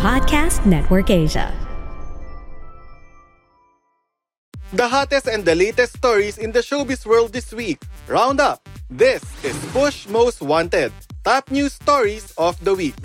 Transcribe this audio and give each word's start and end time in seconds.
Podcast 0.00 0.64
Network 0.64 1.12
Asia. 1.12 1.52
The 4.72 4.88
hottest 4.88 5.28
and 5.28 5.44
the 5.44 5.52
latest 5.52 6.00
stories 6.00 6.40
in 6.40 6.56
the 6.56 6.64
showbiz 6.64 7.04
world 7.04 7.36
this 7.36 7.52
week. 7.52 7.84
Round 8.08 8.40
up. 8.40 8.64
This 8.88 9.20
is 9.44 9.52
Push 9.76 10.08
Most 10.08 10.40
Wanted. 10.40 10.96
Top 11.20 11.52
news 11.52 11.76
stories 11.76 12.32
of 12.40 12.56
the 12.64 12.72
week. 12.72 12.96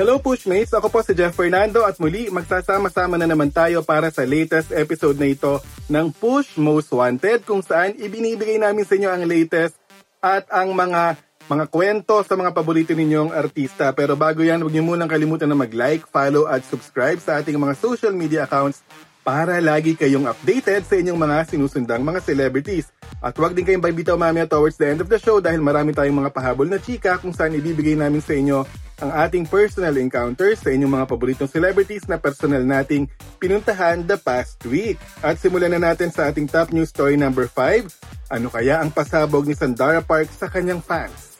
Hello 0.00 0.16
Pushmates! 0.16 0.72
Ako 0.72 0.88
po 0.88 1.04
si 1.04 1.12
Jeff 1.12 1.36
Fernando 1.36 1.84
at 1.84 2.00
muli 2.00 2.32
magsasama-sama 2.32 3.20
na 3.20 3.28
naman 3.28 3.52
tayo 3.52 3.84
para 3.84 4.08
sa 4.08 4.24
latest 4.24 4.72
episode 4.72 5.20
na 5.20 5.28
ito 5.28 5.60
ng 5.92 6.08
Push 6.08 6.56
Most 6.56 6.88
Wanted 6.88 7.44
kung 7.44 7.60
saan 7.60 8.00
ibinibigay 8.00 8.56
namin 8.56 8.88
sa 8.88 8.96
inyo 8.96 9.12
ang 9.12 9.28
latest 9.28 9.76
at 10.24 10.48
ang 10.48 10.72
mga 10.72 11.20
mga 11.44 11.68
kwento 11.68 12.24
sa 12.24 12.40
mga 12.40 12.56
paborito 12.56 12.96
ninyong 12.96 13.36
artista. 13.36 13.92
Pero 13.92 14.16
bago 14.16 14.40
yan, 14.40 14.64
huwag 14.64 14.72
niyo 14.72 14.84
munang 14.84 15.10
kalimutan 15.10 15.52
na 15.52 15.58
mag-like, 15.58 16.08
follow 16.08 16.48
at 16.48 16.64
subscribe 16.64 17.20
sa 17.20 17.36
ating 17.36 17.60
mga 17.60 17.76
social 17.76 18.16
media 18.16 18.48
accounts 18.48 18.80
para 19.24 19.60
lagi 19.60 19.96
kayong 19.96 20.28
updated 20.28 20.84
sa 20.84 21.00
inyong 21.00 21.16
mga 21.16 21.36
sinusundang 21.48 22.04
mga 22.04 22.20
celebrities. 22.24 22.92
At 23.24 23.36
huwag 23.36 23.56
din 23.56 23.64
kayong 23.64 23.84
bibitaw 23.84 24.20
mamaya 24.20 24.44
towards 24.44 24.76
the 24.76 24.88
end 24.88 25.00
of 25.00 25.08
the 25.08 25.16
show 25.16 25.40
dahil 25.40 25.64
marami 25.64 25.96
tayong 25.96 26.16
mga 26.16 26.32
pahabol 26.32 26.68
na 26.68 26.76
chika 26.76 27.16
kung 27.16 27.32
saan 27.32 27.56
ibibigay 27.56 27.96
namin 27.96 28.20
sa 28.20 28.36
inyo 28.36 28.64
ang 29.00 29.10
ating 29.10 29.48
personal 29.48 29.96
encounters 30.00 30.60
sa 30.64 30.72
inyong 30.72 30.92
mga 31.02 31.08
paboritong 31.08 31.50
celebrities 31.50 32.08
na 32.08 32.20
personal 32.20 32.62
nating 32.62 33.08
pinuntahan 33.36 34.00
the 34.04 34.16
past 34.20 34.60
week. 34.68 34.96
At 35.20 35.40
simulan 35.40 35.76
na 35.76 35.92
natin 35.92 36.08
sa 36.08 36.28
ating 36.28 36.48
top 36.48 36.72
news 36.72 36.92
story 36.92 37.16
number 37.20 37.48
5. 37.48 38.32
Ano 38.32 38.48
kaya 38.48 38.80
ang 38.80 38.92
pasabog 38.92 39.44
ni 39.44 39.56
Sandara 39.56 40.00
Park 40.00 40.32
sa 40.32 40.48
kanyang 40.48 40.80
fans? 40.80 41.33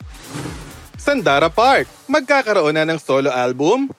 Sandara 1.00 1.52
Park, 1.52 1.84
magkakaroon 2.08 2.72
na 2.72 2.88
ng 2.88 2.96
solo 2.96 3.28
album? 3.28 3.92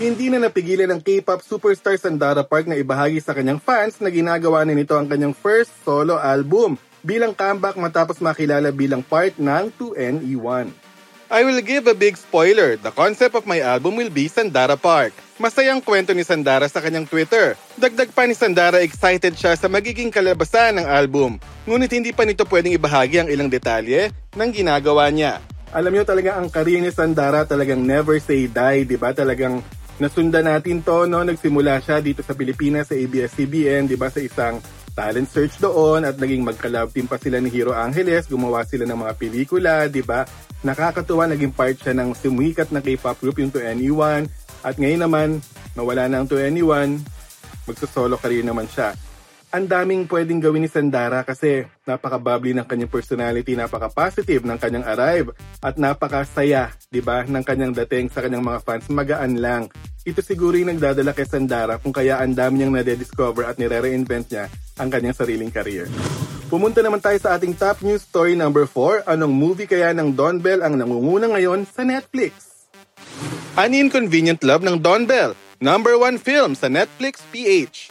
Hindi 0.00 0.32
na 0.32 0.40
napigilan 0.40 0.88
ng 0.88 1.00
K-pop 1.04 1.44
superstar 1.44 1.92
Sandara 2.00 2.40
Park 2.40 2.64
na 2.64 2.80
ibahagi 2.80 3.20
sa 3.20 3.36
kanyang 3.36 3.60
fans 3.60 4.00
na 4.00 4.08
ginagawa 4.08 4.64
na 4.64 4.72
nito 4.72 4.96
ang 4.96 5.04
kanyang 5.04 5.36
first 5.36 5.68
solo 5.84 6.16
album 6.16 6.80
bilang 7.04 7.36
comeback 7.36 7.76
matapos 7.76 8.16
makilala 8.24 8.72
bilang 8.72 9.04
part 9.04 9.36
ng 9.36 9.68
2NE1. 9.76 10.72
I 11.30 11.40
will 11.44 11.60
give 11.60 11.86
a 11.86 11.94
big 11.94 12.16
spoiler. 12.16 12.80
The 12.80 12.90
concept 12.90 13.36
of 13.36 13.44
my 13.44 13.60
album 13.60 14.00
will 14.00 14.10
be 14.10 14.26
Sandara 14.26 14.80
Park. 14.80 15.12
Masayang 15.40 15.80
kwento 15.80 16.12
ni 16.12 16.20
Sandara 16.20 16.68
sa 16.68 16.84
kanyang 16.84 17.08
Twitter. 17.08 17.56
Dagdag 17.80 18.12
pa 18.12 18.28
ni 18.28 18.36
Sandara 18.36 18.84
excited 18.84 19.32
siya 19.32 19.56
sa 19.56 19.72
magiging 19.72 20.12
kalabasan 20.12 20.76
ng 20.76 20.84
album. 20.84 21.40
Ngunit 21.64 21.96
hindi 21.96 22.12
pa 22.12 22.28
nito 22.28 22.44
pwedeng 22.44 22.76
ibahagi 22.76 23.24
ang 23.24 23.28
ilang 23.32 23.48
detalye 23.48 24.12
ng 24.36 24.50
ginagawa 24.52 25.08
niya. 25.08 25.40
Alam 25.72 25.96
niyo 25.96 26.04
talaga 26.04 26.36
ang 26.36 26.52
career 26.52 26.84
ni 26.84 26.92
Sandara 26.92 27.48
talagang 27.48 27.80
never 27.80 28.20
say 28.20 28.52
die, 28.52 28.84
di 28.84 29.00
ba? 29.00 29.16
Talagang 29.16 29.64
nasundan 29.96 30.44
natin 30.44 30.84
to, 30.84 31.08
no? 31.08 31.24
Nagsimula 31.24 31.80
siya 31.80 32.04
dito 32.04 32.20
sa 32.20 32.36
Pilipinas 32.36 32.92
sa 32.92 33.00
ABS-CBN, 33.00 33.88
di 33.88 33.96
ba? 33.96 34.12
Sa 34.12 34.20
isang 34.20 34.60
talent 34.92 35.24
search 35.32 35.56
doon 35.56 36.04
at 36.04 36.20
naging 36.20 36.44
magka-love 36.44 36.92
team 36.92 37.08
pa 37.08 37.16
sila 37.16 37.40
ni 37.40 37.48
Hero 37.48 37.72
Angeles. 37.72 38.28
Gumawa 38.28 38.68
sila 38.68 38.84
ng 38.84 39.08
mga 39.08 39.12
pelikula, 39.16 39.88
di 39.88 40.04
ba? 40.04 40.28
Nakakatuwa, 40.60 41.24
naging 41.32 41.56
part 41.56 41.80
siya 41.80 41.96
ng 41.96 42.12
sumikat 42.12 42.68
na 42.68 42.84
K-pop 42.84 43.16
group 43.16 43.40
yung 43.40 43.48
2NE1. 43.48 44.39
At 44.60 44.76
ngayon 44.76 45.02
naman, 45.04 45.28
nawala 45.74 46.08
na 46.08 46.22
ang 46.22 46.28
2NE1, 46.28 47.00
magsosolo 47.64 48.20
career 48.20 48.44
naman 48.44 48.68
siya 48.68 48.96
ang 49.50 49.66
daming 49.66 50.06
pwedeng 50.06 50.38
gawin 50.38 50.62
ni 50.62 50.70
Sandara 50.70 51.26
kasi 51.26 51.66
napaka-bubbly 51.82 52.54
ng 52.54 52.66
kanyang 52.70 52.90
personality, 52.90 53.58
napaka-positive 53.58 54.46
ng 54.46 54.58
kanyang 54.62 54.86
arrive, 54.86 55.34
at 55.58 55.74
napakasaya, 55.74 56.70
di 56.86 57.02
ba, 57.02 57.26
ng 57.26 57.42
kanyang 57.42 57.74
dating 57.82 58.06
sa 58.14 58.22
kanyang 58.22 58.46
mga 58.46 58.62
fans. 58.62 58.86
Magaan 58.86 59.42
lang. 59.42 59.66
Ito 60.06 60.22
siguro 60.22 60.54
yung 60.54 60.70
nagdadala 60.70 61.10
kay 61.10 61.26
Sandara 61.26 61.82
kung 61.82 61.90
kaya 61.90 62.22
ang 62.22 62.30
dami 62.30 62.62
niyang 62.62 62.78
nade-discover 62.78 63.50
at 63.50 63.58
nire-reinvent 63.58 64.30
niya 64.30 64.46
ang 64.78 64.88
kanyang 64.88 65.18
sariling 65.18 65.50
career. 65.50 65.90
Pumunta 66.46 66.78
naman 66.78 67.02
tayo 67.02 67.18
sa 67.18 67.34
ating 67.34 67.58
top 67.58 67.82
news 67.82 68.06
story 68.06 68.38
number 68.38 68.70
4. 68.70 69.10
Anong 69.10 69.34
movie 69.34 69.66
kaya 69.66 69.90
ng 69.90 70.14
Don 70.14 70.38
Bell 70.38 70.62
ang 70.62 70.78
nangunguna 70.78 71.26
ngayon 71.26 71.66
sa 71.66 71.82
Netflix? 71.82 72.49
An 73.58 73.74
Inconvenient 73.74 74.38
Love 74.46 74.62
ng 74.62 74.78
Don 74.78 75.10
Bell, 75.10 75.34
number 75.58 75.98
1 75.98 76.22
film 76.22 76.54
sa 76.54 76.70
Netflix 76.70 77.18
PH. 77.34 77.90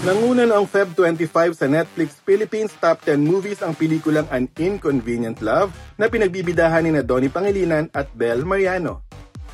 Nanguna 0.00 0.48
noong 0.48 0.64
Feb 0.64 0.96
25 0.96 1.60
sa 1.60 1.68
Netflix 1.68 2.16
Philippines 2.24 2.72
Top 2.80 3.04
10 3.04 3.20
Movies 3.20 3.60
ang 3.60 3.76
pelikulang 3.76 4.24
An 4.32 4.48
Inconvenient 4.56 5.44
Love 5.44 5.76
na 6.00 6.08
pinagbibidahan 6.08 6.88
ni 6.88 6.96
na 6.96 7.04
Donnie 7.04 7.28
Pangilinan 7.28 7.92
at 7.92 8.08
Bel 8.16 8.48
Mariano. 8.48 9.04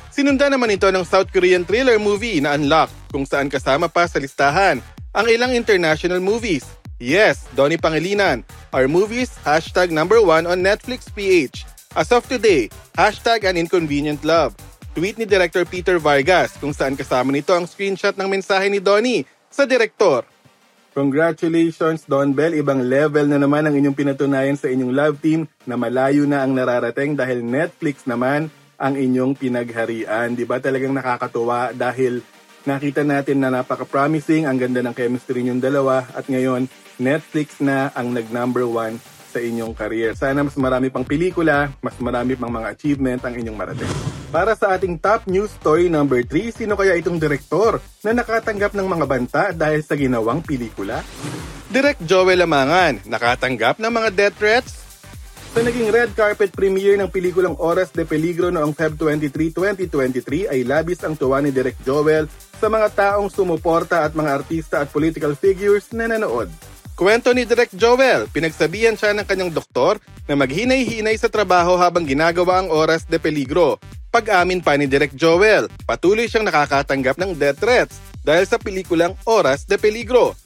Sinunda 0.07 0.47
naman 0.47 0.71
ito 0.71 0.87
ng 0.87 1.03
South 1.03 1.27
Korean 1.35 1.67
thriller 1.67 1.99
movie 1.99 2.39
na 2.39 2.55
Unlock 2.55 2.87
kung 3.11 3.27
saan 3.27 3.51
kasama 3.51 3.91
pa 3.91 4.07
sa 4.07 4.23
listahan 4.23 4.79
ang 5.11 5.27
ilang 5.27 5.51
international 5.51 6.23
movies. 6.23 6.63
Yes, 6.95 7.43
Donnie 7.59 7.75
Pangilinan, 7.75 8.47
our 8.71 8.87
movies, 8.87 9.35
hashtag 9.43 9.91
number 9.91 10.23
1 10.23 10.47
on 10.47 10.63
Netflix 10.63 11.11
PH. 11.11 11.67
As 11.91 12.15
of 12.15 12.23
today, 12.23 12.71
hashtag 12.95 13.43
An 13.43 13.59
Inconvenient 13.59 14.23
Love. 14.23 14.55
Tweet 14.95 15.19
ni 15.19 15.27
Director 15.27 15.67
Peter 15.67 15.99
Vargas 15.99 16.55
kung 16.55 16.71
saan 16.71 16.95
kasama 16.95 17.27
nito 17.27 17.51
ang 17.51 17.67
screenshot 17.67 18.15
ng 18.15 18.31
mensahe 18.31 18.71
ni 18.71 18.79
Donnie 18.79 19.27
sa 19.51 19.67
direktor. 19.67 20.23
Congratulations, 20.95 22.07
Don 22.07 22.31
Bell. 22.31 22.55
Ibang 22.55 22.79
level 22.79 23.27
na 23.27 23.35
naman 23.35 23.67
ang 23.67 23.75
inyong 23.75 23.91
pinatunayan 23.91 24.55
sa 24.55 24.71
inyong 24.71 24.95
love 24.95 25.19
team 25.19 25.51
na 25.67 25.75
malayo 25.75 26.23
na 26.23 26.47
ang 26.47 26.55
nararating 26.55 27.11
dahil 27.11 27.43
Netflix 27.43 28.07
naman 28.07 28.47
ang 28.79 28.95
inyong 28.95 29.35
pinagharian. 29.35 30.31
Di 30.31 30.47
ba 30.47 30.63
talagang 30.63 30.95
nakakatuwa 30.95 31.75
dahil 31.75 32.23
nakita 32.63 33.03
natin 33.03 33.43
na 33.43 33.51
napaka-promising, 33.51 34.47
ang 34.47 34.55
ganda 34.55 34.79
ng 34.79 34.95
chemistry 34.95 35.43
ninyong 35.43 35.59
dalawa 35.59 36.07
at 36.15 36.23
ngayon 36.31 36.71
Netflix 37.03 37.59
na 37.59 37.91
ang 37.91 38.15
nag-number 38.15 38.63
one 38.63 38.95
sa 39.35 39.43
inyong 39.43 39.75
career. 39.75 40.15
Sana 40.15 40.47
mas 40.47 40.55
marami 40.55 40.87
pang 40.87 41.03
pelikula, 41.03 41.75
mas 41.83 41.99
marami 41.99 42.39
pang 42.39 42.47
mga 42.47 42.71
achievement 42.71 43.19
ang 43.27 43.35
inyong 43.35 43.57
marating. 43.59 43.91
Para 44.31 44.55
sa 44.55 44.79
ating 44.79 44.95
top 44.95 45.27
news 45.27 45.51
story 45.59 45.91
number 45.91 46.23
3, 46.23 46.63
sino 46.63 46.79
kaya 46.79 46.95
itong 46.95 47.19
direktor 47.19 47.83
na 48.07 48.15
nakatanggap 48.15 48.71
ng 48.71 48.87
mga 48.87 49.05
banta 49.05 49.43
dahil 49.51 49.83
sa 49.83 49.99
ginawang 49.99 50.39
pelikula? 50.39 51.03
Direk 51.67 51.99
Joel 52.07 52.47
Amangan, 52.47 53.03
nakatanggap 53.03 53.83
ng 53.83 53.91
mga 53.91 54.09
death 54.15 54.37
threats? 54.39 54.73
Sa 55.55 55.63
naging 55.63 55.87
red 55.87 56.11
carpet 56.15 56.51
premiere 56.51 56.99
ng 56.99 57.07
pelikulang 57.07 57.55
Oras 57.59 57.87
de 57.91 58.03
Peligro 58.03 58.51
noong 58.51 58.75
Feb 58.75 58.99
23, 58.99 59.55
2023 59.87 60.51
ay 60.51 60.67
labis 60.67 60.99
ang 61.03 61.15
tuwa 61.15 61.39
ni 61.39 61.51
Direk 61.51 61.79
Joel 61.83 62.27
sa 62.59 62.67
mga 62.67 62.91
taong 62.91 63.31
sumuporta 63.31 64.03
at 64.03 64.11
mga 64.11 64.31
artista 64.35 64.83
at 64.83 64.91
political 64.91 65.31
figures 65.31 65.87
na 65.95 66.11
nanood. 66.11 66.74
Kwento 66.95 67.35
ni 67.35 67.43
Direk 67.43 67.75
Joel, 67.75 68.31
pinagsabihan 68.31 68.95
siya 68.95 69.11
ng 69.11 69.27
kanyang 69.27 69.51
doktor 69.51 69.99
na 70.31 70.39
maghinay-hinay 70.39 71.19
sa 71.19 71.27
trabaho 71.27 71.75
habang 71.75 72.07
ginagawa 72.07 72.63
ang 72.63 72.71
oras 72.71 73.03
de 73.03 73.19
peligro. 73.19 73.75
Pag-amin 74.15 74.63
pa 74.63 74.79
ni 74.79 74.87
Direk 74.87 75.11
Joel, 75.11 75.67
patuloy 75.83 76.31
siyang 76.31 76.47
nakakatanggap 76.47 77.19
ng 77.19 77.35
death 77.35 77.59
threats 77.59 77.99
dahil 78.23 78.47
sa 78.47 78.55
pelikulang 78.55 79.11
Oras 79.27 79.67
de 79.67 79.75
Peligro. 79.75 80.39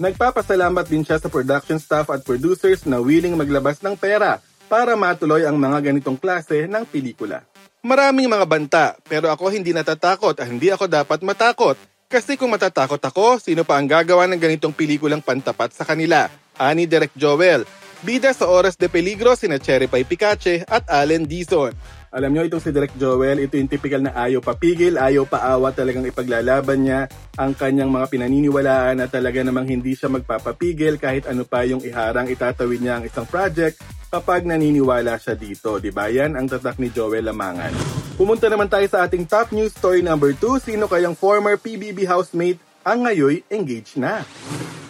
Nagpapasalamat 0.00 0.88
din 0.88 1.04
siya 1.04 1.20
sa 1.20 1.28
production 1.28 1.76
staff 1.76 2.08
at 2.08 2.24
producers 2.24 2.88
na 2.88 2.96
willing 2.96 3.36
maglabas 3.36 3.84
ng 3.84 3.92
pera 3.92 4.40
para 4.72 4.96
matuloy 4.96 5.44
ang 5.44 5.60
mga 5.60 5.92
ganitong 5.92 6.16
klase 6.16 6.64
ng 6.64 6.88
pelikula. 6.88 7.44
Maraming 7.84 8.32
mga 8.32 8.46
banta, 8.48 8.86
pero 9.04 9.28
ako 9.28 9.52
hindi 9.52 9.76
natatakot 9.76 10.32
at 10.40 10.48
hindi 10.48 10.72
ako 10.72 10.88
dapat 10.88 11.20
matakot 11.20 11.76
kasi 12.08 12.40
kung 12.40 12.48
matatakot 12.48 12.98
ako, 13.04 13.36
sino 13.36 13.68
pa 13.68 13.76
ang 13.76 13.84
gagawa 13.84 14.24
ng 14.24 14.40
ganitong 14.40 14.72
pelikulang 14.72 15.20
pantapat 15.20 15.76
sa 15.76 15.84
kanila? 15.84 16.32
Ani 16.56 16.88
Direk 16.88 17.12
Joel. 17.12 17.68
Bida 18.00 18.32
sa 18.32 18.48
Oras 18.48 18.80
de 18.80 18.88
Peligro 18.88 19.36
sina 19.36 19.60
Cherry 19.60 19.92
Pie 19.92 20.08
Picache 20.08 20.64
at 20.64 20.88
Allen 20.88 21.28
Dizon. 21.28 21.76
Alam 22.08 22.32
nyo, 22.32 22.48
itong 22.48 22.64
si 22.64 22.72
Direk 22.72 22.96
Joel, 22.96 23.44
ito 23.44 23.60
yung 23.60 23.68
typical 23.68 24.00
na 24.00 24.16
ayaw 24.16 24.40
papigil, 24.40 24.96
ayaw 24.96 25.28
paawa, 25.28 25.76
talagang 25.76 26.08
ipaglalaban 26.08 26.80
niya 26.80 27.12
ang 27.36 27.52
kanyang 27.52 27.92
mga 27.92 28.08
pinaniniwalaan 28.08 29.04
na 29.04 29.06
talaga 29.12 29.44
namang 29.44 29.68
hindi 29.68 29.92
siya 29.92 30.08
magpapapigil 30.08 30.96
kahit 30.96 31.28
ano 31.28 31.44
pa 31.44 31.68
yung 31.68 31.84
iharang 31.84 32.32
itatawid 32.32 32.80
niya 32.80 32.96
ang 32.96 33.04
isang 33.04 33.28
project 33.28 33.84
kapag 34.08 34.48
naniniwala 34.48 35.20
siya 35.20 35.36
dito. 35.36 35.76
Di 35.76 35.92
ba? 35.92 36.08
Yan 36.08 36.40
ang 36.40 36.48
tatak 36.48 36.80
ni 36.80 36.88
Joel 36.88 37.28
Lamangan. 37.28 37.97
Pumunta 38.18 38.50
naman 38.50 38.66
tayo 38.66 38.82
sa 38.90 39.06
ating 39.06 39.22
top 39.30 39.54
news 39.54 39.70
story 39.70 40.02
number 40.02 40.34
2. 40.34 40.58
Sino 40.58 40.90
kayang 40.90 41.14
former 41.14 41.54
PBB 41.54 42.02
housemate 42.02 42.58
ang 42.82 43.06
ngayoy 43.06 43.46
engaged 43.46 43.94
na? 43.94 44.26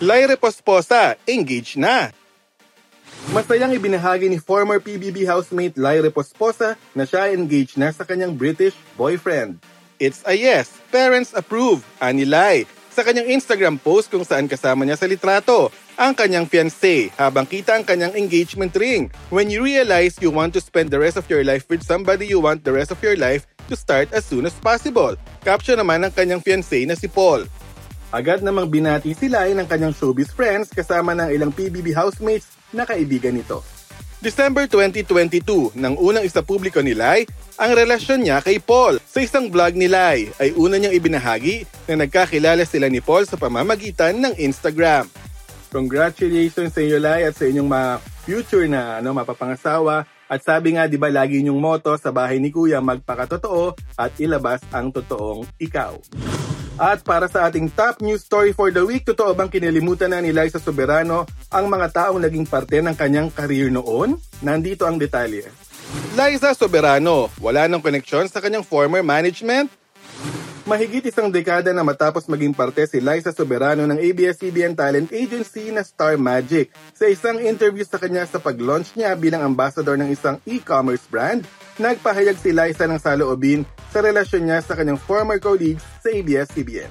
Lyre 0.01 0.41
Posposa, 0.41 1.13
engaged 1.29 1.77
na. 1.77 2.09
Masayang 3.29 3.77
ibinahagi 3.77 4.33
ni 4.33 4.41
former 4.41 4.81
PBB 4.81 5.29
housemate 5.29 5.77
Lyre 5.77 6.09
Posposa 6.09 6.81
na 6.97 7.05
siya 7.05 7.29
engaged 7.29 7.77
na 7.77 7.93
sa 7.93 8.09
kanyang 8.09 8.33
British 8.33 8.73
boyfriend. 8.97 9.61
It's 10.01 10.25
a 10.25 10.33
yes, 10.33 10.73
parents 10.89 11.37
approve, 11.37 11.85
ani 12.01 12.25
Lai, 12.25 12.65
sa 12.99 13.07
kanyang 13.07 13.31
Instagram 13.31 13.79
post 13.79 14.11
kung 14.11 14.27
saan 14.27 14.51
kasama 14.51 14.83
niya 14.83 14.99
sa 14.99 15.07
litrato 15.07 15.71
ang 15.95 16.19
kanyang 16.19 16.51
fiancé 16.51 17.15
habang 17.15 17.47
kita 17.47 17.79
ang 17.79 17.87
kanyang 17.87 18.19
engagement 18.19 18.75
ring. 18.75 19.07
When 19.31 19.55
you 19.55 19.63
realize 19.63 20.19
you 20.19 20.35
want 20.35 20.51
to 20.59 20.61
spend 20.61 20.91
the 20.91 20.99
rest 20.99 21.15
of 21.15 21.31
your 21.31 21.47
life 21.47 21.71
with 21.71 21.87
somebody 21.87 22.27
you 22.27 22.43
want 22.43 22.67
the 22.67 22.75
rest 22.75 22.91
of 22.91 22.99
your 22.99 23.15
life, 23.15 23.47
to 23.69 23.77
start 23.77 24.11
as 24.17 24.25
soon 24.25 24.49
as 24.49 24.57
possible. 24.59 25.15
Caption 25.45 25.79
naman 25.79 26.03
ng 26.03 26.13
kanyang 26.17 26.43
fiancé 26.43 26.89
na 26.89 26.97
si 26.97 27.07
Paul. 27.07 27.47
Agad 28.09 28.41
namang 28.41 28.73
binati 28.73 29.13
si 29.13 29.29
Lai 29.29 29.53
ng 29.53 29.69
kanyang 29.69 29.93
showbiz 29.93 30.33
friends 30.33 30.73
kasama 30.73 31.13
ng 31.13 31.29
ilang 31.31 31.53
PBB 31.53 31.93
housemates 31.93 32.57
na 32.73 32.89
kaibigan 32.89 33.37
nito. 33.37 33.61
December 34.19 34.67
2022, 34.67 35.79
nang 35.79 35.95
unang 35.95 36.27
isa 36.27 36.43
publiko 36.43 36.83
ni 36.83 36.91
Lai 36.91 37.23
ang 37.55 37.71
relasyon 37.71 38.27
niya 38.27 38.43
kay 38.43 38.59
Paul. 38.59 38.99
Sa 39.07 39.23
isang 39.23 39.47
vlog 39.47 39.79
ni 39.79 39.87
Lai 39.87 40.27
ay 40.43 40.51
una 40.59 40.75
niyang 40.75 40.91
ibinahagi 40.91 41.63
na 41.87 42.03
nagkakilala 42.03 42.67
sila 42.67 42.91
ni 42.91 42.99
Paul 42.99 43.31
sa 43.31 43.39
pamamagitan 43.39 44.19
ng 44.19 44.35
Instagram. 44.35 45.07
Congratulations 45.71 46.75
sa 46.75 46.83
inyo 46.83 46.99
Lai 46.99 47.31
at 47.31 47.39
sa 47.39 47.47
inyong 47.47 47.71
mga 47.71 47.91
future 48.27 48.67
na 48.67 48.99
ano, 48.99 49.15
mapapangasawa. 49.15 50.03
At 50.27 50.43
sabi 50.43 50.75
nga, 50.75 50.91
di 50.91 50.99
ba, 50.99 51.15
lagi 51.15 51.39
inyong 51.39 51.63
moto 51.63 51.95
sa 51.95 52.11
bahay 52.11 52.43
ni 52.43 52.51
Kuya, 52.51 52.83
magpakatotoo 52.83 53.79
at 54.03 54.13
ilabas 54.19 54.61
ang 54.75 54.91
totoong 54.91 55.47
ikaw. 55.63 55.95
At 56.79 57.03
para 57.03 57.27
sa 57.27 57.51
ating 57.51 57.75
top 57.75 57.99
news 57.99 58.23
story 58.23 58.55
for 58.55 58.71
the 58.71 58.87
week, 58.87 59.03
totoo 59.03 59.35
bang 59.35 59.51
kinilimutan 59.51 60.15
na 60.15 60.23
ni 60.23 60.31
Liza 60.31 60.63
Soberano 60.63 61.27
ang 61.51 61.67
mga 61.67 61.91
taong 61.91 62.23
naging 62.23 62.47
parte 62.47 62.79
ng 62.79 62.95
kanyang 62.95 63.35
career 63.35 63.67
noon? 63.67 64.15
Nandito 64.47 64.87
ang 64.87 64.95
detalye. 64.95 65.51
Liza 66.15 66.55
Soberano, 66.55 67.35
wala 67.43 67.67
nang 67.67 67.83
koneksyon 67.83 68.31
sa 68.31 68.39
kanyang 68.39 68.63
former 68.63 69.03
management? 69.03 69.75
Mahigit 70.71 71.03
isang 71.11 71.35
dekada 71.35 71.75
na 71.75 71.83
matapos 71.83 72.31
maging 72.31 72.55
parte 72.55 72.87
si 72.87 73.03
Liza 73.03 73.35
Soberano 73.35 73.83
ng 73.83 73.99
ABS-CBN 73.99 74.79
talent 74.79 75.11
agency 75.11 75.75
na 75.75 75.83
Star 75.83 76.15
Magic. 76.15 76.71
Sa 76.95 77.11
isang 77.11 77.43
interview 77.43 77.83
sa 77.83 77.99
kanya 77.99 78.23
sa 78.23 78.39
pag-launch 78.39 78.95
niya 78.95 79.19
bilang 79.19 79.43
ambassador 79.43 79.99
ng 79.99 80.15
isang 80.15 80.39
e-commerce 80.47 81.11
brand, 81.11 81.43
nagpahayag 81.81 82.39
si 82.39 82.55
Liza 82.55 82.87
ng 82.87 83.03
saloobin 83.03 83.67
sa 83.99 84.07
relasyon 84.07 84.47
niya 84.47 84.63
sa 84.63 84.79
kanyang 84.79 84.95
former 84.95 85.43
colleagues 85.43 85.83
sa 85.99 86.15
ABS-CBN. 86.15 86.87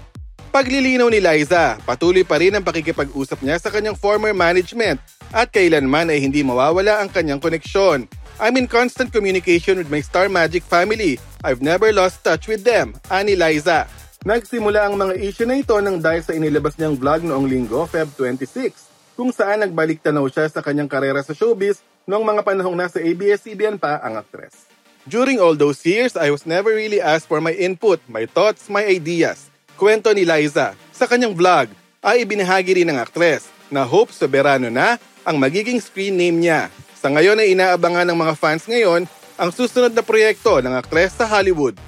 Paglilinaw 0.52 1.08
ni 1.08 1.24
Liza, 1.24 1.80
patuloy 1.88 2.28
pa 2.28 2.36
rin 2.36 2.52
ang 2.52 2.68
pakikipag-usap 2.68 3.40
niya 3.40 3.56
sa 3.64 3.72
kanyang 3.72 3.96
former 3.96 4.36
management 4.36 5.00
at 5.32 5.48
kailanman 5.48 6.12
ay 6.12 6.20
hindi 6.20 6.44
mawawala 6.44 7.00
ang 7.00 7.08
kanyang 7.08 7.40
koneksyon. 7.40 8.12
I'm 8.44 8.60
in 8.60 8.68
constant 8.68 9.16
communication 9.16 9.80
with 9.80 9.88
my 9.88 10.04
Star 10.04 10.28
Magic 10.28 10.68
family. 10.68 11.16
I've 11.48 11.64
never 11.64 11.96
lost 11.96 12.28
touch 12.28 12.52
with 12.52 12.68
them, 12.68 13.00
ani 13.08 13.40
Liza. 13.40 13.88
Nagsimula 14.28 14.92
ang 14.92 15.00
mga 15.00 15.16
issue 15.24 15.48
na 15.48 15.56
ito 15.56 15.80
nang 15.80 16.04
dahil 16.04 16.20
sa 16.28 16.36
inilabas 16.36 16.76
niyang 16.76 17.00
vlog 17.00 17.24
noong 17.24 17.48
linggo, 17.48 17.88
Feb 17.88 18.20
26, 18.20 19.16
kung 19.16 19.32
saan 19.32 19.64
nagbalik 19.64 20.04
tanaw 20.04 20.28
siya 20.28 20.52
sa 20.52 20.60
kanyang 20.60 20.92
karera 20.92 21.24
sa 21.24 21.32
showbiz 21.32 21.80
noong 22.04 22.28
mga 22.36 22.44
panahong 22.44 22.76
nasa 22.76 23.00
ABS-CBN 23.00 23.80
pa 23.80 23.96
ang 24.04 24.20
aktres. 24.20 24.68
During 25.08 25.40
all 25.40 25.56
those 25.56 25.88
years, 25.88 26.20
I 26.20 26.36
was 26.36 26.44
never 26.44 26.76
really 26.76 27.00
asked 27.00 27.32
for 27.32 27.40
my 27.40 27.56
input, 27.56 28.04
my 28.12 28.28
thoughts, 28.28 28.68
my 28.68 28.84
ideas. 28.84 29.48
Kwento 29.80 30.12
ni 30.12 30.28
Liza. 30.28 30.76
Sa 30.92 31.08
kanyang 31.08 31.32
vlog, 31.32 31.72
ay 32.04 32.28
ibinahagi 32.28 32.84
rin 32.84 32.92
ng 32.92 33.00
aktres 33.00 33.48
na 33.72 33.88
Hope 33.88 34.12
Soberano 34.12 34.68
na 34.68 35.00
ang 35.24 35.40
magiging 35.40 35.80
screen 35.80 36.20
name 36.20 36.44
niya. 36.44 36.68
Sa 37.00 37.08
ngayon 37.08 37.40
ay 37.40 37.56
inaabangan 37.56 38.04
ng 38.04 38.20
mga 38.20 38.34
fans 38.36 38.68
ngayon 38.68 39.08
ang 39.40 39.50
susunod 39.56 39.96
na 39.96 40.04
proyekto 40.04 40.60
ng 40.60 40.76
aktres 40.76 41.16
sa 41.16 41.24
Hollywood. 41.24 41.80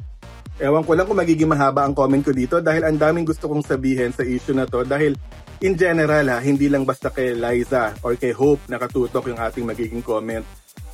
Ewan 0.55 0.87
ko 0.87 0.95
lang 0.95 1.03
kung 1.03 1.19
magiging 1.19 1.51
mahaba 1.51 1.83
ang 1.83 1.91
comment 1.91 2.23
ko 2.23 2.31
dito 2.31 2.63
dahil 2.63 2.87
ang 2.87 2.95
daming 2.95 3.27
gusto 3.27 3.51
kong 3.51 3.67
sabihin 3.67 4.15
sa 4.15 4.23
issue 4.23 4.55
na 4.55 4.63
to 4.63 4.87
dahil 4.87 5.19
in 5.59 5.75
general 5.75 6.23
ha, 6.31 6.39
hindi 6.39 6.71
lang 6.71 6.87
basta 6.87 7.11
kay 7.11 7.35
Liza 7.35 7.99
or 7.99 8.15
kay 8.15 8.31
Hope 8.31 8.63
nakatutok 8.71 9.27
yung 9.27 9.39
ating 9.43 9.67
magiging 9.67 9.99
comment 9.99 10.47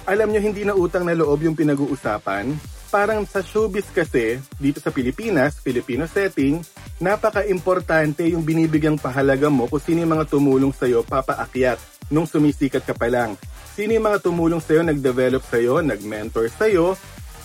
alam 0.05 0.29
nyo, 0.29 0.41
hindi 0.41 0.61
na 0.61 0.77
utang 0.77 1.01
na 1.01 1.17
loob 1.17 1.41
yung 1.41 1.57
pinag-uusapan. 1.57 2.53
Parang 2.93 3.25
sa 3.25 3.41
showbiz 3.41 3.89
kasi, 3.89 4.37
dito 4.61 4.77
sa 4.77 4.93
Pilipinas, 4.93 5.57
Filipino 5.59 6.05
setting, 6.05 6.61
napaka-importante 7.01 8.23
yung 8.29 8.45
binibigyang 8.45 9.01
pahalaga 9.01 9.49
mo 9.49 9.65
kung 9.65 9.81
sino 9.81 10.05
yung 10.05 10.13
mga 10.15 10.29
tumulong 10.29 10.71
sa'yo 10.71 11.01
papaakyat 11.03 11.81
nung 12.13 12.29
sumisikat 12.29 12.85
ka 12.85 12.93
pa 12.93 13.09
lang. 13.09 13.33
Sino 13.73 13.97
yung 13.97 14.05
mga 14.05 14.21
tumulong 14.21 14.61
sa'yo, 14.61 14.85
nag-develop 14.85 15.43
sa'yo, 15.43 15.81
nag-mentor 15.81 16.47
sa'yo, 16.53 16.93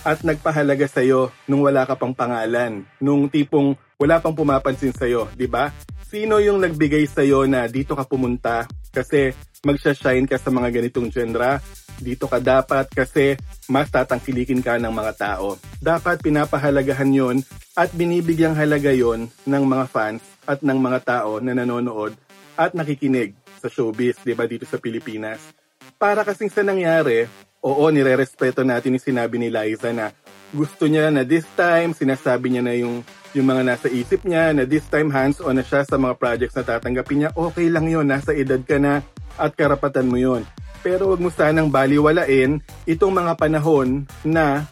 at 0.01 0.21
nagpahalaga 0.21 0.85
sa'yo 0.85 1.33
nung 1.49 1.65
wala 1.65 1.85
ka 1.85 1.97
pang 1.97 2.13
pangalan. 2.13 2.85
Nung 3.01 3.29
tipong 3.29 3.73
wala 3.97 4.21
pang 4.21 4.33
pumapansin 4.33 4.93
sa'yo, 4.93 5.29
di 5.33 5.45
ba? 5.45 5.69
Sino 6.05 6.41
yung 6.41 6.61
nagbigay 6.61 7.05
sa'yo 7.05 7.45
na 7.49 7.65
dito 7.69 7.93
ka 7.97 8.05
pumunta 8.05 8.65
kasi 8.89 9.33
magsha-shine 9.61 10.25
ka 10.25 10.41
sa 10.41 10.49
mga 10.49 10.73
ganitong 10.73 11.13
genre? 11.13 11.61
Dito 12.01 12.25
ka 12.25 12.41
dapat 12.41 12.89
kasi 12.89 13.37
mas 13.69 13.93
tatangkilikin 13.93 14.65
ka 14.65 14.81
ng 14.81 14.89
mga 14.89 15.13
tao. 15.15 15.61
Dapat 15.77 16.25
pinapahalagahan 16.25 17.13
yon 17.13 17.37
at 17.77 17.93
binibigyang 17.93 18.57
halaga 18.57 18.89
yon 18.89 19.29
ng 19.45 19.63
mga 19.63 19.85
fans 19.85 20.25
at 20.49 20.65
ng 20.65 20.81
mga 20.81 20.99
tao 21.05 21.37
na 21.37 21.53
nanonood 21.53 22.17
at 22.57 22.73
nakikinig 22.73 23.37
sa 23.61 23.69
showbiz, 23.69 24.17
di 24.25 24.33
ba, 24.33 24.49
dito 24.49 24.65
sa 24.65 24.81
Pilipinas. 24.81 25.53
Para 26.01 26.25
kasing 26.25 26.49
sa 26.49 26.65
nangyari, 26.65 27.29
oo, 27.61 27.85
nire-respeto 27.93 28.65
natin 28.65 28.97
yung 28.97 29.05
sinabi 29.05 29.37
ni 29.37 29.53
Liza 29.53 29.93
na 29.93 30.09
gusto 30.51 30.89
niya 30.89 31.13
na 31.13 31.23
this 31.23 31.45
time, 31.53 31.93
sinasabi 31.93 32.51
niya 32.51 32.63
na 32.65 32.73
yung, 32.75 33.05
yung 33.31 33.47
mga 33.47 33.63
nasa 33.63 33.87
isip 33.87 34.25
niya, 34.25 34.51
na 34.51 34.65
this 34.65 34.83
time 34.89 35.13
hands-on 35.13 35.55
na 35.55 35.63
siya 35.63 35.85
sa 35.85 35.95
mga 35.95 36.17
projects 36.17 36.57
na 36.57 36.65
tatanggapin 36.65 37.17
niya, 37.23 37.29
okay 37.37 37.69
lang 37.69 37.87
yon 37.87 38.09
nasa 38.09 38.33
edad 38.33 38.59
ka 38.65 38.81
na 38.81 39.05
at 39.39 39.53
karapatan 39.55 40.09
mo 40.09 40.19
yon 40.19 40.43
pero 40.81 41.13
wag 41.13 41.21
mo 41.21 41.29
sanang 41.29 41.69
baliwalain 41.69 42.61
itong 42.89 43.13
mga 43.13 43.33
panahon 43.37 44.05
na 44.25 44.65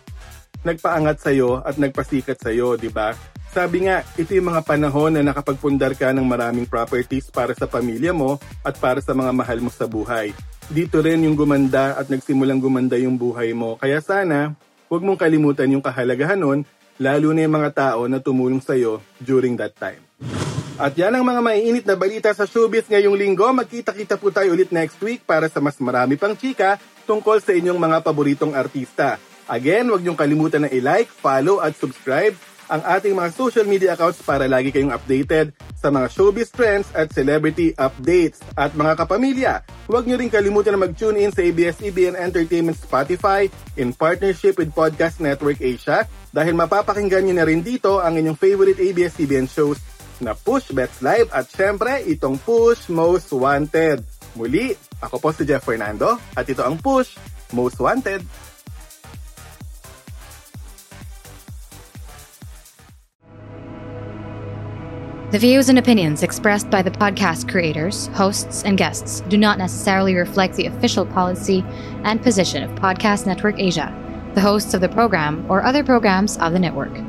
nagpaangat 0.66 1.24
sa'yo 1.24 1.64
at 1.64 1.80
nagpasikat 1.80 2.36
sa'yo, 2.36 2.76
di 2.76 2.92
ba? 2.92 3.16
Sabi 3.50 3.90
nga, 3.90 4.06
ito 4.14 4.38
yung 4.38 4.54
mga 4.54 4.62
panahon 4.62 5.10
na 5.18 5.26
nakapagpundar 5.26 5.98
ka 5.98 6.14
ng 6.14 6.22
maraming 6.22 6.70
properties 6.70 7.34
para 7.34 7.58
sa 7.58 7.66
pamilya 7.66 8.14
mo 8.14 8.38
at 8.62 8.78
para 8.78 9.02
sa 9.02 9.18
mga 9.18 9.34
mahal 9.34 9.58
mo 9.58 9.74
sa 9.74 9.90
buhay. 9.90 10.36
Dito 10.70 11.02
rin 11.02 11.26
yung 11.26 11.34
gumanda 11.34 11.98
at 11.98 12.14
nagsimulang 12.14 12.62
gumanda 12.62 12.94
yung 12.94 13.18
buhay 13.18 13.58
mo. 13.58 13.74
Kaya 13.82 14.06
sana, 14.06 14.54
huwag 14.86 15.02
mong 15.02 15.18
kalimutan 15.18 15.74
yung 15.74 15.82
kahalagahan 15.82 16.38
nun, 16.38 16.62
lalo 17.02 17.34
na 17.34 17.42
yung 17.42 17.56
mga 17.58 17.72
tao 17.74 18.06
na 18.06 18.22
tumulong 18.22 18.62
sa'yo 18.62 19.02
during 19.18 19.58
that 19.58 19.74
time. 19.74 20.09
At 20.80 20.96
yan 20.96 21.12
ang 21.12 21.28
mga 21.28 21.44
maiinit 21.44 21.84
na 21.84 22.00
balita 22.00 22.32
sa 22.32 22.48
showbiz 22.48 22.88
ngayong 22.88 23.20
linggo. 23.20 23.44
Magkita-kita 23.52 24.16
po 24.16 24.32
tayo 24.32 24.56
ulit 24.56 24.72
next 24.72 24.96
week 25.04 25.28
para 25.28 25.52
sa 25.52 25.60
mas 25.60 25.76
marami 25.84 26.16
pang 26.16 26.32
chika 26.32 26.80
tungkol 27.04 27.44
sa 27.44 27.52
inyong 27.52 27.76
mga 27.76 28.00
paboritong 28.00 28.56
artista. 28.56 29.20
Again, 29.52 29.92
huwag 29.92 30.00
niyong 30.00 30.16
kalimutan 30.16 30.64
na 30.64 30.72
i-like, 30.72 31.12
follow 31.12 31.60
at 31.60 31.76
subscribe 31.76 32.32
ang 32.72 32.80
ating 32.86 33.12
mga 33.12 33.36
social 33.36 33.68
media 33.68 33.98
accounts 33.98 34.24
para 34.24 34.48
lagi 34.48 34.72
kayong 34.72 34.96
updated 34.96 35.52
sa 35.76 35.92
mga 35.92 36.08
showbiz 36.16 36.48
trends 36.54 36.88
at 36.96 37.12
celebrity 37.12 37.76
updates. 37.76 38.40
At 38.56 38.72
mga 38.72 39.04
kapamilya, 39.04 39.68
huwag 39.84 40.08
niyo 40.08 40.16
rin 40.16 40.32
kalimutan 40.32 40.80
na 40.80 40.88
mag-tune 40.88 41.20
in 41.20 41.36
sa 41.36 41.44
ABS-CBN 41.44 42.16
Entertainment 42.16 42.80
Spotify 42.80 43.52
in 43.76 43.92
partnership 43.92 44.56
with 44.56 44.72
Podcast 44.72 45.20
Network 45.20 45.60
Asia 45.60 46.08
dahil 46.32 46.56
mapapakinggan 46.56 47.28
niyo 47.28 47.36
na 47.36 47.44
rin 47.44 47.60
dito 47.60 48.00
ang 48.00 48.16
inyong 48.16 48.40
favorite 48.40 48.80
ABS-CBN 48.80 49.52
shows 49.52 49.89
na 50.20 50.36
Push 50.36 50.72
Bets 50.72 51.02
Live 51.02 51.28
at 51.32 51.48
syempre 51.52 52.04
itong 52.08 52.40
Push 52.44 52.92
Most 52.92 53.32
Wanted. 53.32 54.04
Muli, 54.36 54.76
ako 55.00 55.20
po 55.20 55.30
si 55.32 55.48
Jeff 55.48 55.64
Fernando 55.66 56.20
at 56.36 56.46
ito 56.48 56.62
ang 56.64 56.78
Push 56.80 57.18
Most 57.56 57.80
Wanted. 57.80 58.22
The 65.30 65.38
views 65.38 65.70
and 65.70 65.78
opinions 65.78 66.24
expressed 66.24 66.72
by 66.72 66.82
the 66.82 66.90
podcast 66.90 67.48
creators, 67.48 68.08
hosts, 68.18 68.64
and 68.64 68.80
guests 68.80 69.22
do 69.30 69.38
not 69.38 69.60
necessarily 69.60 70.16
reflect 70.16 70.56
the 70.56 70.66
official 70.66 71.06
policy 71.06 71.64
and 72.04 72.18
position 72.18 72.64
of 72.64 72.72
Podcast 72.72 73.28
Network 73.28 73.60
Asia, 73.60 73.94
the 74.34 74.42
hosts 74.42 74.74
of 74.74 74.82
the 74.82 74.90
program, 74.90 75.46
or 75.48 75.62
other 75.62 75.84
programs 75.84 76.38
of 76.40 76.54
the 76.54 76.58
network. 76.58 77.09